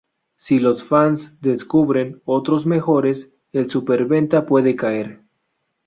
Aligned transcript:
Si 0.35 0.57
los 0.57 0.83
fans 0.83 1.39
descubren 1.43 2.23
otros 2.25 2.65
mejores, 2.65 3.37
el 3.53 3.69
superventa 3.69 4.47
puede 4.47 4.75
caer 4.75 5.19